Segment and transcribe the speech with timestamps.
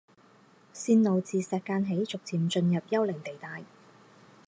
[0.73, 3.63] 线路自石涧起逐渐进入丘陵地带。